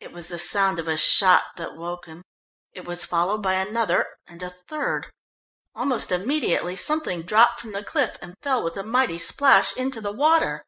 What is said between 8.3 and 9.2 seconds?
fell with a mighty